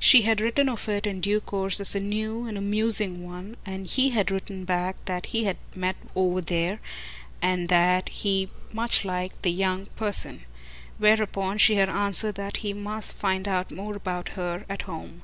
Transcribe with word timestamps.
She 0.00 0.22
had 0.22 0.40
written 0.40 0.68
of 0.68 0.88
it 0.88 1.06
in 1.06 1.20
due 1.20 1.40
course 1.40 1.78
as 1.78 1.94
a 1.94 2.00
new 2.00 2.46
and 2.46 2.58
amusing 2.58 3.24
one, 3.24 3.56
and 3.64 3.86
he 3.86 4.08
had 4.08 4.28
written 4.28 4.64
back 4.64 4.96
that 5.04 5.26
he 5.26 5.44
had 5.44 5.56
met 5.72 5.94
over 6.16 6.40
there, 6.40 6.80
and 7.40 7.68
that 7.68 8.08
he 8.08 8.50
much 8.72 9.04
liked, 9.04 9.40
the 9.44 9.52
young 9.52 9.86
person; 9.94 10.40
whereupon 10.98 11.58
she 11.58 11.76
had 11.76 11.88
answered 11.88 12.34
that 12.34 12.56
he 12.56 12.72
must 12.72 13.14
find 13.16 13.46
out 13.46 13.70
about 13.70 14.30
her 14.30 14.64
at 14.68 14.82
home. 14.82 15.22